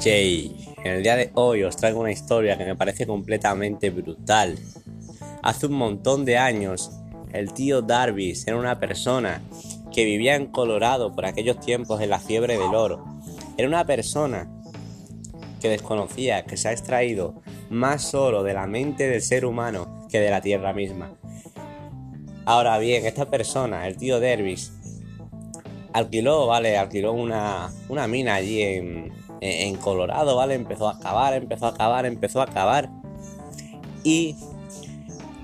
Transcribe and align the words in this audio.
Jay, 0.00 0.54
en 0.84 0.92
el 0.92 1.02
día 1.02 1.16
de 1.16 1.32
hoy 1.34 1.64
os 1.64 1.76
traigo 1.76 1.98
una 1.98 2.12
historia 2.12 2.56
que 2.56 2.64
me 2.64 2.76
parece 2.76 3.04
completamente 3.04 3.90
brutal. 3.90 4.56
Hace 5.42 5.66
un 5.66 5.72
montón 5.72 6.24
de 6.24 6.38
años, 6.38 6.92
el 7.32 7.52
tío 7.52 7.82
Darvis 7.82 8.46
era 8.46 8.56
una 8.56 8.78
persona 8.78 9.42
que 9.92 10.04
vivía 10.04 10.36
en 10.36 10.46
Colorado 10.46 11.12
por 11.12 11.26
aquellos 11.26 11.58
tiempos 11.58 12.00
en 12.00 12.10
la 12.10 12.20
fiebre 12.20 12.56
del 12.56 12.76
oro. 12.76 13.04
Era 13.56 13.66
una 13.66 13.84
persona 13.86 14.48
que 15.60 15.68
desconocía 15.68 16.44
que 16.44 16.56
se 16.56 16.68
ha 16.68 16.72
extraído 16.72 17.42
más 17.68 18.14
oro 18.14 18.44
de 18.44 18.54
la 18.54 18.68
mente 18.68 19.08
del 19.08 19.20
ser 19.20 19.44
humano 19.44 20.06
que 20.08 20.20
de 20.20 20.30
la 20.30 20.40
tierra 20.40 20.72
misma. 20.72 21.10
Ahora 22.44 22.78
bien, 22.78 23.04
esta 23.04 23.28
persona, 23.28 23.88
el 23.88 23.96
tío 23.96 24.20
Darvis, 24.20 24.72
alquiló, 25.92 26.46
vale, 26.46 26.78
alquiló 26.78 27.12
una, 27.14 27.72
una 27.88 28.06
mina 28.06 28.36
allí 28.36 28.62
en, 28.62 29.12
en 29.40 29.76
Colorado, 29.76 30.36
¿vale? 30.36 30.54
Empezó 30.54 30.88
a 30.88 30.92
acabar, 30.92 31.34
empezó 31.34 31.66
a 31.66 31.70
acabar, 31.70 32.06
empezó 32.06 32.40
a 32.40 32.44
acabar. 32.44 32.90
Y 34.04 34.36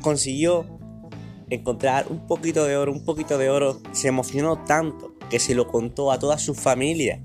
consiguió 0.03 0.67
encontrar 1.51 2.07
un 2.09 2.27
poquito 2.27 2.65
de 2.65 2.77
oro, 2.77 2.93
un 2.93 3.05
poquito 3.05 3.39
de 3.39 3.51
oro. 3.51 3.81
Se 3.93 4.09
emocionó 4.09 4.65
tanto 4.65 5.15
que 5.31 5.39
se 5.39 5.55
lo 5.55 5.69
contó 5.69 6.13
a 6.13 6.19
toda 6.19 6.39
su 6.39 6.55
familia. 6.55 7.23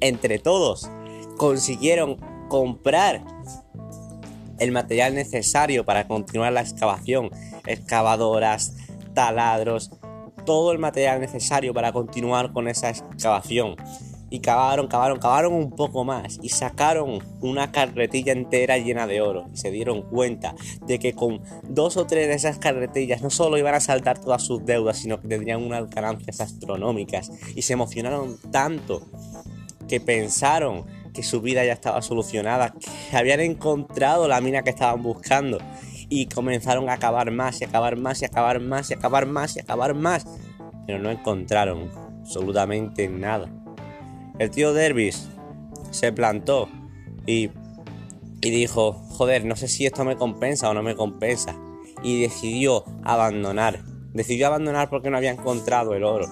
Entre 0.00 0.38
todos 0.38 0.90
consiguieron 1.36 2.16
comprar 2.48 3.24
el 4.58 4.72
material 4.72 5.14
necesario 5.14 5.84
para 5.84 6.06
continuar 6.06 6.52
la 6.52 6.60
excavación. 6.60 7.30
Excavadoras, 7.66 8.76
taladros, 9.14 9.90
todo 10.44 10.72
el 10.72 10.78
material 10.78 11.20
necesario 11.20 11.72
para 11.72 11.92
continuar 11.92 12.52
con 12.52 12.68
esa 12.68 12.90
excavación 12.90 13.76
y 14.34 14.40
cavaron, 14.40 14.88
cavaron, 14.88 15.20
cavaron 15.20 15.54
un 15.54 15.70
poco 15.70 16.02
más 16.02 16.40
y 16.42 16.48
sacaron 16.48 17.20
una 17.40 17.70
carretilla 17.70 18.32
entera 18.32 18.78
llena 18.78 19.06
de 19.06 19.20
oro 19.20 19.46
y 19.54 19.56
se 19.56 19.70
dieron 19.70 20.02
cuenta 20.02 20.56
de 20.88 20.98
que 20.98 21.12
con 21.12 21.40
dos 21.62 21.96
o 21.96 22.04
tres 22.04 22.26
de 22.26 22.34
esas 22.34 22.58
carretillas 22.58 23.22
no 23.22 23.30
solo 23.30 23.58
iban 23.58 23.76
a 23.76 23.80
saltar 23.80 24.18
todas 24.18 24.42
sus 24.42 24.66
deudas, 24.66 24.98
sino 24.98 25.20
que 25.20 25.28
tendrían 25.28 25.62
unas 25.62 25.88
ganancias 25.88 26.40
astronómicas 26.40 27.30
y 27.54 27.62
se 27.62 27.74
emocionaron 27.74 28.36
tanto 28.50 29.06
que 29.86 30.00
pensaron 30.00 30.84
que 31.12 31.22
su 31.22 31.40
vida 31.40 31.64
ya 31.64 31.72
estaba 31.72 32.02
solucionada, 32.02 32.74
que 33.10 33.16
habían 33.16 33.38
encontrado 33.38 34.26
la 34.26 34.40
mina 34.40 34.62
que 34.62 34.70
estaban 34.70 35.00
buscando 35.00 35.58
y 36.08 36.26
comenzaron 36.26 36.88
a 36.88 36.94
acabar 36.94 37.30
más 37.30 37.60
y 37.60 37.66
acabar 37.66 37.96
más 37.96 38.20
y 38.20 38.24
acabar 38.24 38.58
más 38.58 38.90
y 38.90 38.94
acabar 38.94 39.26
más 39.26 39.56
y 39.56 39.60
acabar 39.60 39.94
más, 39.94 40.26
pero 40.88 40.98
no 40.98 41.12
encontraron 41.12 41.88
absolutamente 42.20 43.06
nada. 43.06 43.48
El 44.38 44.50
tío 44.50 44.72
Dervis 44.72 45.28
se 45.92 46.12
plantó 46.12 46.68
y, 47.24 47.50
y 48.40 48.50
dijo, 48.50 48.94
joder, 49.10 49.44
no 49.44 49.54
sé 49.54 49.68
si 49.68 49.86
esto 49.86 50.04
me 50.04 50.16
compensa 50.16 50.68
o 50.68 50.74
no 50.74 50.82
me 50.82 50.96
compensa. 50.96 51.54
Y 52.02 52.20
decidió 52.20 52.84
abandonar. 53.04 53.80
Decidió 54.12 54.48
abandonar 54.48 54.90
porque 54.90 55.08
no 55.08 55.16
había 55.16 55.30
encontrado 55.30 55.94
el 55.94 56.02
oro. 56.02 56.26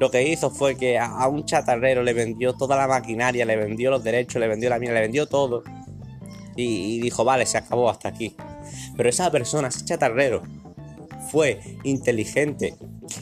Lo 0.00 0.10
que 0.10 0.26
hizo 0.26 0.50
fue 0.50 0.76
que 0.76 0.98
a, 0.98 1.28
un 1.28 1.44
chatarrero 1.44 2.02
le 2.02 2.14
vendió 2.14 2.54
toda 2.54 2.76
la 2.76 2.88
maquinaria, 2.88 3.44
le 3.44 3.56
vendió 3.56 3.90
los 3.90 4.02
derechos, 4.02 4.40
le 4.40 4.48
vendió 4.48 4.70
la 4.70 4.78
mina, 4.78 4.94
le 4.94 5.02
vendió 5.02 5.26
todo. 5.26 5.62
Y, 6.56 6.96
y 6.96 7.00
dijo, 7.00 7.24
vale, 7.24 7.44
se 7.44 7.58
acabó 7.58 7.90
hasta 7.90 8.08
aquí. 8.08 8.34
Pero 8.96 9.08
esa 9.08 9.30
persona, 9.30 9.68
ese 9.68 9.84
chatarrero, 9.84 10.42
fue 11.30 11.60
inteligente. 11.84 12.74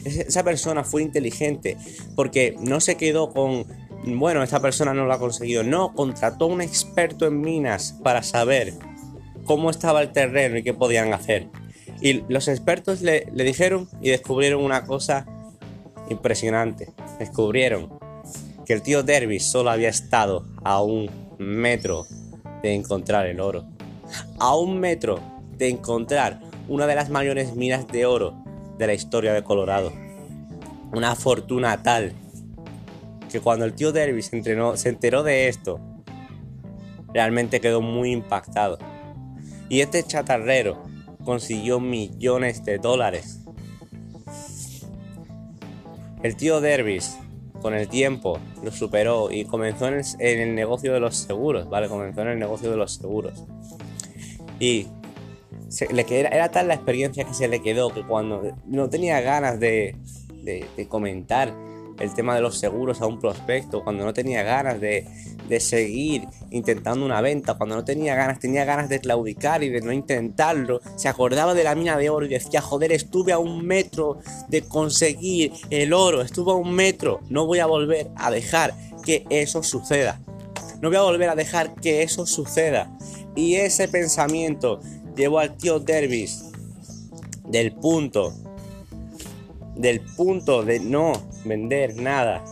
Esa 0.05 0.43
persona 0.43 0.83
fue 0.83 1.03
inteligente 1.03 1.77
porque 2.15 2.55
no 2.59 2.79
se 2.79 2.95
quedó 2.95 3.31
con 3.33 3.65
bueno, 4.05 4.41
esta 4.41 4.59
persona 4.59 4.93
no 4.93 5.05
lo 5.05 5.13
ha 5.13 5.19
conseguido. 5.19 5.63
No, 5.63 5.93
contrató 5.93 6.45
a 6.45 6.47
un 6.47 6.61
experto 6.61 7.27
en 7.27 7.41
minas 7.41 7.99
para 8.03 8.23
saber 8.23 8.73
cómo 9.45 9.69
estaba 9.69 10.01
el 10.01 10.11
terreno 10.11 10.57
y 10.57 10.63
qué 10.63 10.73
podían 10.73 11.13
hacer. 11.13 11.47
Y 12.01 12.23
los 12.27 12.47
expertos 12.47 13.01
le, 13.01 13.27
dijeron 13.31 13.87
y 14.01 14.09
descubrieron 14.09 14.63
una 14.63 14.85
cosa 14.85 15.25
impresionante. 16.09 16.89
Descubrieron 17.19 17.89
que 18.65 18.73
el 18.73 18.81
tío 18.81 19.03
Derby 19.03 19.39
solo 19.39 19.69
había 19.69 19.89
estado 19.89 20.47
a 20.63 20.81
un 20.81 21.09
metro 21.37 22.07
de 22.63 22.73
encontrar 22.73 23.27
el 23.27 23.39
oro. 23.39 23.65
A 24.39 24.55
un 24.55 24.79
metro 24.79 25.19
de 25.57 25.69
encontrar 25.69 26.39
una 26.67 26.87
de 26.87 26.95
las 26.95 27.09
mayores 27.09 27.55
minas 27.55 27.87
de 27.87 28.05
oro 28.05 28.43
de 28.79 28.87
la 28.87 28.93
historia 28.93 29.33
de 29.33 29.43
Colorado. 29.43 29.91
Una 30.91 31.15
fortuna 31.15 31.83
tal 31.83 32.13
que 33.31 33.39
cuando 33.39 33.65
el 33.65 33.73
tío 33.73 33.91
Derby 33.91 34.21
se, 34.21 34.41
se 34.75 34.89
enteró 34.89 35.23
de 35.23 35.47
esto, 35.47 35.79
realmente 37.13 37.61
quedó 37.61 37.81
muy 37.81 38.11
impactado. 38.11 38.77
Y 39.69 39.81
este 39.81 40.03
chatarrero 40.03 40.83
consiguió 41.23 41.79
millones 41.79 42.65
de 42.65 42.77
dólares. 42.77 43.39
El 46.23 46.35
tío 46.35 46.61
Dervis, 46.61 47.17
con 47.61 47.73
el 47.73 47.87
tiempo, 47.87 48.39
lo 48.63 48.71
superó 48.71 49.31
y 49.31 49.45
comenzó 49.45 49.87
en 49.87 50.03
el, 50.19 50.55
negocio 50.55 50.93
de 50.93 50.99
los 50.99 51.15
seguros, 51.15 51.69
¿vale? 51.69 51.87
Comenzó 51.87 52.21
en 52.21 52.27
el 52.29 52.39
negocio 52.39 52.69
de 52.69 52.77
los 52.77 52.95
seguros. 52.95 53.45
Y 54.59 54.87
le, 55.91 56.05
era, 56.09 56.29
era 56.29 56.49
tal 56.51 56.67
la 56.67 56.75
experiencia 56.75 57.23
que 57.23 57.33
se 57.33 57.47
le 57.47 57.61
quedó 57.61 57.93
que 57.93 58.05
cuando 58.05 58.55
no 58.67 58.89
tenía 58.89 59.21
ganas 59.21 59.59
de, 59.59 59.95
de 60.43 60.87
comentar 60.87 61.53
el 62.01 62.13
tema 62.13 62.35
de 62.35 62.41
los 62.41 62.57
seguros 62.57 63.01
a 63.01 63.05
un 63.05 63.19
prospecto, 63.19 63.83
cuando 63.83 64.03
no 64.03 64.13
tenía 64.13 64.43
ganas 64.43 64.79
de, 64.79 65.07
seguir 65.59 66.27
intentando 66.49 67.05
una 67.05 67.19
venta, 67.19 67.55
cuando 67.55 67.75
no 67.75 67.83
tenía 67.83 68.15
ganas, 68.15 68.39
tenía 68.39 68.63
ganas 68.63 68.87
de 68.87 69.01
claudicar 69.01 69.63
y 69.63 69.69
de 69.69 69.81
no 69.81 69.91
intentarlo, 69.91 70.79
se 70.95 71.09
acordaba 71.09 71.53
de 71.53 71.65
la 71.65 71.75
mina 71.75 71.97
de 71.97 72.09
oro 72.09 72.25
y 72.25 72.29
decía, 72.29 72.61
joder, 72.61 72.93
estuve 72.93 73.33
a 73.33 73.37
un 73.37 73.65
metro 73.65 74.19
de 74.47 74.61
conseguir 74.61 75.51
el 75.69 75.91
oro, 75.91 76.21
estuve 76.21 76.51
a 76.51 76.55
un 76.55 76.73
metro, 76.73 77.19
no 77.29 77.45
voy 77.45 77.59
a 77.59 77.65
volver 77.65 78.09
a 78.15 78.31
dejar 78.31 78.73
que 79.03 79.25
eso 79.29 79.61
suceda. 79.61 80.21
No 80.81 80.87
voy 80.89 80.97
a 80.97 81.01
volver 81.01 81.29
a 81.29 81.35
dejar 81.35 81.75
que 81.75 82.01
eso 82.01 82.25
suceda. 82.25 82.89
Y 83.35 83.55
ese 83.55 83.89
pensamiento 83.89 84.79
llevó 85.15 85.39
al 85.39 85.57
tío 85.57 85.79
Dervis 85.79 86.45
del 87.43 87.73
punto 87.73 88.33
del 89.75 90.01
punto 90.01 90.63
de 90.63 90.79
no 90.79 91.13
vender 91.45 91.95
nada 91.95 92.43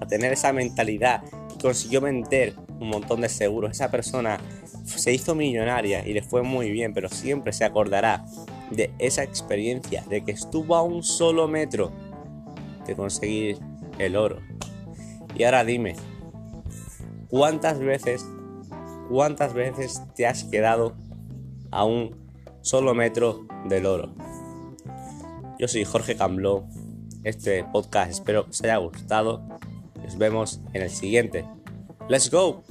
a 0.00 0.06
tener 0.06 0.32
esa 0.32 0.52
mentalidad 0.52 1.22
consiguió 1.66 2.00
vender 2.00 2.54
un 2.80 2.88
montón 2.90 3.20
de 3.20 3.28
seguros. 3.28 3.72
Esa 3.72 3.90
persona 3.90 4.38
se 4.84 5.12
hizo 5.12 5.34
millonaria 5.34 6.06
y 6.06 6.12
le 6.12 6.22
fue 6.22 6.42
muy 6.42 6.70
bien, 6.70 6.92
pero 6.94 7.08
siempre 7.08 7.52
se 7.52 7.64
acordará 7.64 8.24
de 8.70 8.92
esa 8.98 9.22
experiencia, 9.22 10.04
de 10.08 10.24
que 10.24 10.32
estuvo 10.32 10.76
a 10.76 10.82
un 10.82 11.02
solo 11.02 11.48
metro 11.48 11.92
de 12.86 12.94
conseguir 12.94 13.58
el 13.98 14.16
oro. 14.16 14.40
Y 15.34 15.44
ahora 15.44 15.64
dime, 15.64 15.96
¿cuántas 17.28 17.78
veces, 17.78 18.24
cuántas 19.08 19.52
veces 19.52 20.02
te 20.14 20.26
has 20.26 20.44
quedado 20.44 20.96
a 21.70 21.84
un 21.84 22.16
solo 22.62 22.94
metro 22.94 23.46
del 23.68 23.86
oro? 23.86 24.14
Yo 25.58 25.68
soy 25.68 25.84
Jorge 25.84 26.16
Cambló. 26.16 26.66
Este 27.26 27.64
podcast 27.64 28.12
espero 28.12 28.44
que 28.44 28.50
os 28.50 28.62
haya 28.62 28.76
gustado. 28.76 29.42
Nos 30.00 30.16
vemos 30.16 30.60
en 30.74 30.82
el 30.82 30.90
siguiente. 30.90 31.44
¡Let's 32.08 32.30
go! 32.30 32.62